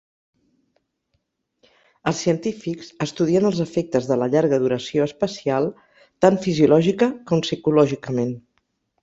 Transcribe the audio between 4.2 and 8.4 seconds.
la llarga duració espacial, tan fisiològica com psicològicament.